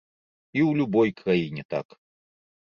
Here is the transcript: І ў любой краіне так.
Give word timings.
І 0.57 0.59
ў 0.69 0.71
любой 0.79 1.11
краіне 1.19 1.63
так. 1.75 1.87